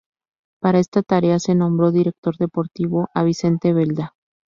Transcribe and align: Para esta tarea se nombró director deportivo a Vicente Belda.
Para 0.59 0.79
esta 0.79 1.03
tarea 1.03 1.37
se 1.37 1.53
nombró 1.53 1.91
director 1.91 2.35
deportivo 2.37 3.09
a 3.13 3.21
Vicente 3.21 3.71
Belda. 3.71 4.15